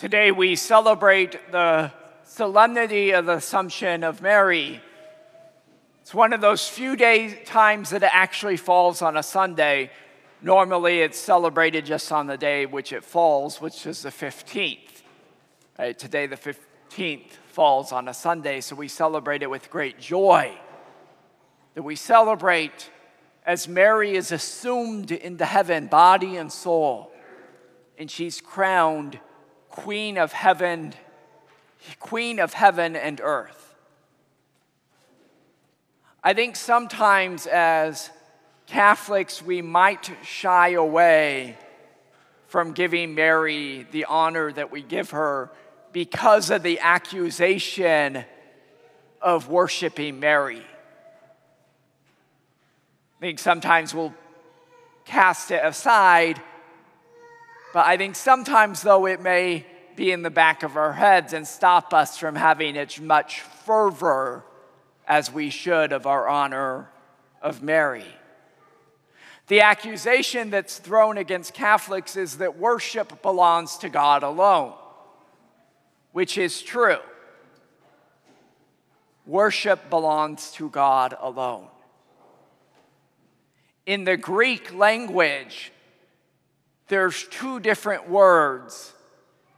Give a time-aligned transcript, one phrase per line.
[0.00, 1.92] Today we celebrate the
[2.24, 4.80] solemnity of the Assumption of Mary.
[6.00, 9.90] It's one of those few days, times that it actually falls on a Sunday.
[10.40, 15.02] Normally it's celebrated just on the day which it falls, which is the 15th.
[15.78, 15.98] Right?
[15.98, 20.58] Today, the 15th, falls on a Sunday, so we celebrate it with great joy.
[21.74, 22.90] That we celebrate
[23.44, 27.12] as Mary is assumed into heaven, body and soul,
[27.98, 29.20] and she's crowned
[29.70, 30.92] Queen of heaven,
[31.98, 33.74] Queen of heaven and earth.
[36.22, 38.10] I think sometimes as
[38.66, 41.56] Catholics, we might shy away
[42.46, 45.50] from giving Mary the honor that we give her
[45.92, 48.24] because of the accusation
[49.22, 50.62] of worshiping Mary.
[53.18, 54.14] I think sometimes we'll
[55.04, 56.40] cast it aside
[57.72, 59.66] but I think sometimes, though, it may
[59.96, 64.44] be in the back of our heads and stop us from having as much fervor
[65.06, 66.90] as we should of our honor
[67.42, 68.04] of Mary.
[69.48, 74.74] The accusation that's thrown against Catholics is that worship belongs to God alone,
[76.12, 76.98] which is true.
[79.26, 81.66] Worship belongs to God alone.
[83.86, 85.72] In the Greek language,
[86.90, 88.92] there's two different words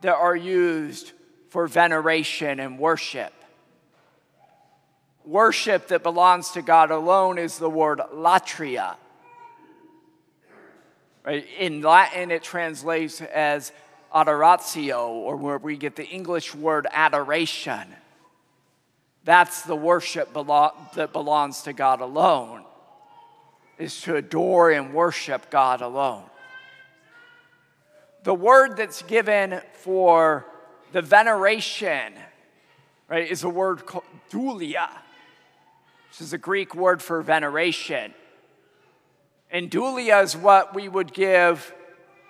[0.00, 1.12] that are used
[1.50, 3.32] for veneration and worship.
[5.26, 8.96] Worship that belongs to God alone is the word latria.
[11.58, 13.72] In Latin, it translates as
[14.14, 17.94] adoratio, or where we get the English word adoration.
[19.24, 22.64] That's the worship that belongs to God alone,
[23.76, 26.24] is to adore and worship God alone.
[28.24, 30.44] The word that's given for
[30.92, 32.14] the veneration,
[33.08, 34.88] right, is a word called doulia,
[36.08, 38.12] which is a Greek word for veneration.
[39.50, 41.72] And doulia is what we would give,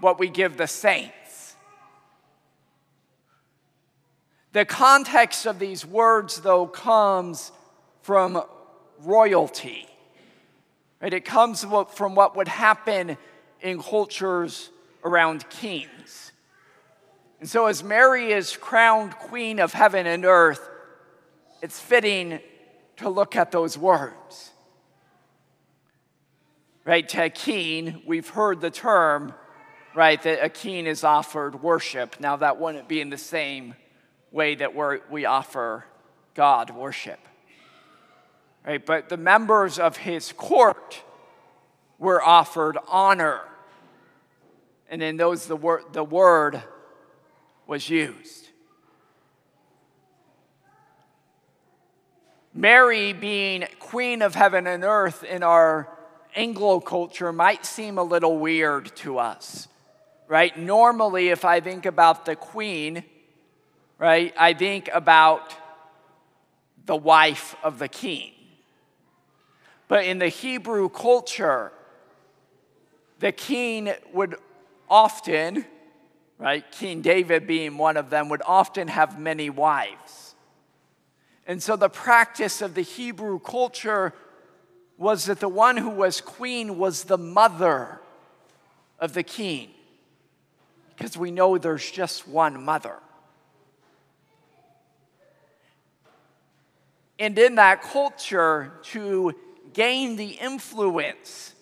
[0.00, 1.56] what we give the saints.
[4.52, 7.52] The context of these words, though, comes
[8.02, 8.42] from
[9.00, 9.86] royalty.
[11.00, 11.14] Right?
[11.14, 13.16] It comes from what would happen
[13.60, 14.70] in cultures
[15.04, 16.32] around kings.
[17.40, 20.68] And so, as Mary is crowned queen of heaven and earth,
[21.62, 22.40] it's fitting
[22.98, 24.50] to look at those words.
[26.84, 29.34] Right, to a king, we've heard the term,
[29.94, 32.18] right, that a king is offered worship.
[32.20, 33.74] Now, that wouldn't be in the same
[34.32, 35.84] way that we we offer
[36.34, 37.20] God worship.
[38.66, 41.02] Right, but the members of his court
[41.98, 43.40] were offered honor
[44.90, 46.62] and in those the word, the word
[47.66, 48.48] was used.
[52.52, 55.88] Mary, being queen of heaven and earth in our
[56.34, 59.68] Anglo culture, might seem a little weird to us,
[60.26, 60.58] right?
[60.58, 63.04] Normally, if I think about the queen,
[63.98, 65.54] right, I think about
[66.86, 68.32] the wife of the king.
[69.86, 71.70] But in the Hebrew culture,
[73.20, 74.34] the king would
[74.90, 75.64] often,
[76.36, 80.34] right, King David being one of them, would often have many wives.
[81.46, 84.12] And so the practice of the Hebrew culture
[84.98, 88.00] was that the one who was queen was the mother
[88.98, 89.70] of the king,
[90.96, 92.96] because we know there's just one mother.
[97.18, 99.34] And in that culture, to
[99.72, 101.54] gain the influence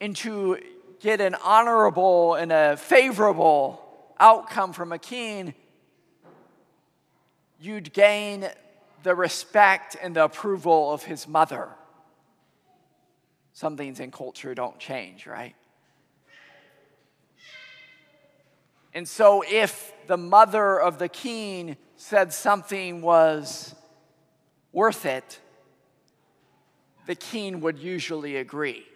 [0.00, 0.58] and to
[1.00, 3.84] get an honorable and a favorable
[4.18, 5.54] outcome from a king,
[7.60, 8.48] you'd gain
[9.02, 11.68] the respect and the approval of his mother.
[13.52, 15.54] Some things in culture don't change, right?
[18.94, 23.74] And so, if the mother of the king said something was
[24.72, 25.40] worth it,
[27.06, 28.86] the king would usually agree.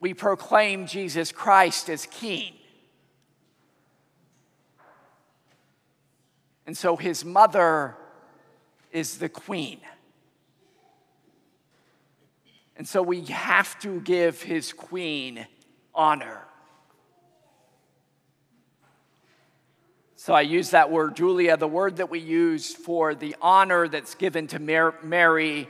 [0.00, 2.54] We proclaim Jesus Christ as King.
[6.66, 7.96] And so his mother
[8.92, 9.80] is the queen.
[12.76, 15.46] And so we have to give his queen
[15.94, 16.44] honor.
[20.14, 21.58] So I use that word, doulia.
[21.58, 25.68] The word that we use for the honor that's given to Mary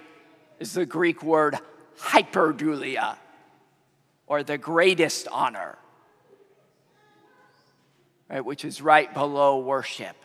[0.59, 1.57] is the Greek word
[1.99, 3.17] hyperdoulia
[4.29, 5.77] or the greatest honor.
[8.31, 10.17] right, which is right below worship.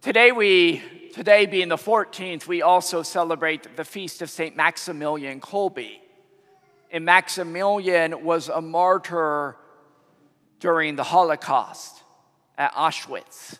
[0.00, 0.82] Today, we,
[1.12, 4.56] today being the 14th, we also celebrate the feast of St.
[4.56, 5.98] Maximilian Kolbe.
[6.92, 9.56] And Maximilian was a martyr
[10.60, 12.02] during the Holocaust
[12.56, 13.58] at Auschwitz,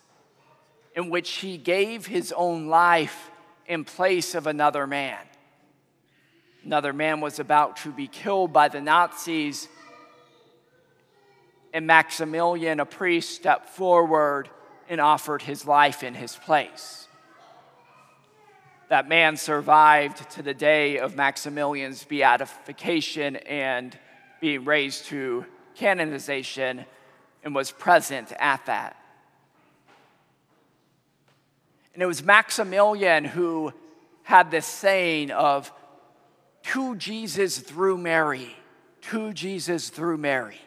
[0.95, 3.29] in which he gave his own life
[3.67, 5.19] in place of another man.
[6.63, 9.67] Another man was about to be killed by the Nazis,
[11.73, 14.49] and Maximilian, a priest, stepped forward
[14.89, 17.07] and offered his life in his place.
[18.89, 23.97] That man survived to the day of Maximilian's beatification and
[24.41, 26.85] being raised to canonization
[27.43, 28.97] and was present at that.
[31.93, 33.73] And it was Maximilian who
[34.23, 35.71] had this saying of,
[36.63, 38.55] to Jesus through Mary,
[39.01, 40.61] to Jesus through Mary.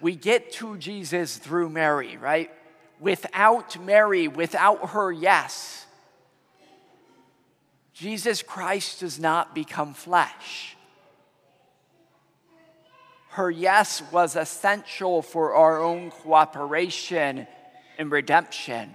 [0.00, 2.50] We get to Jesus through Mary, right?
[2.98, 5.86] Without Mary, without her yes,
[7.92, 10.76] Jesus Christ does not become flesh.
[13.30, 17.46] Her yes was essential for our own cooperation
[17.98, 18.94] and redemption.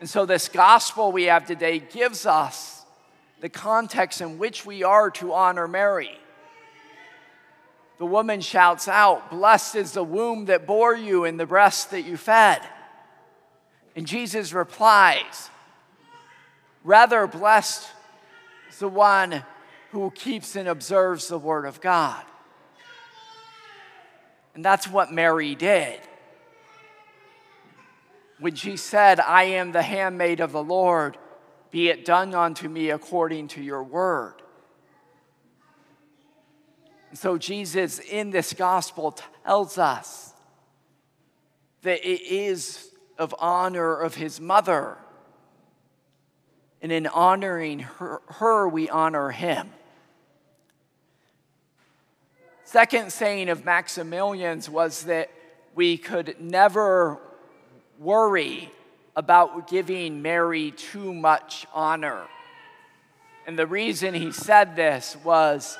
[0.00, 2.84] And so, this gospel we have today gives us
[3.40, 6.18] the context in which we are to honor Mary.
[7.98, 12.02] The woman shouts out, Blessed is the womb that bore you and the breast that
[12.02, 12.60] you fed.
[13.96, 15.50] And Jesus replies,
[16.84, 17.88] Rather, blessed
[18.70, 19.42] is the one
[19.90, 22.22] who keeps and observes the word of God.
[24.54, 25.98] And that's what Mary did.
[28.40, 31.18] When she said, I am the handmaid of the Lord,
[31.70, 34.34] be it done unto me according to your word.
[37.14, 40.34] So Jesus in this gospel tells us
[41.82, 44.98] that it is of honor of his mother.
[46.80, 49.70] And in honoring her, her, we honor him.
[52.64, 55.30] Second saying of Maximilian's was that
[55.74, 57.18] we could never
[57.98, 58.70] worry
[59.16, 62.22] about giving Mary too much honor.
[63.46, 65.76] And the reason he said this was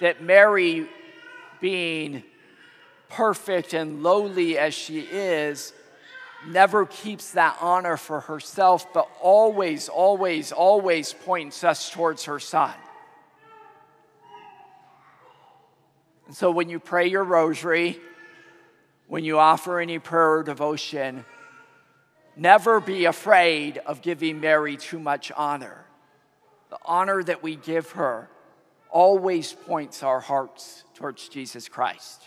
[0.00, 0.88] that Mary,
[1.60, 2.22] being
[3.08, 5.72] perfect and lowly as she is,
[6.46, 12.72] never keeps that honor for herself, but always, always, always points us towards her son.
[16.26, 18.00] And so when you pray your rosary,
[19.06, 21.24] when you offer any prayer or devotion,
[22.36, 25.84] never be afraid of giving Mary too much honor.
[26.70, 28.28] The honor that we give her
[28.90, 32.22] always points our hearts towards Jesus Christ.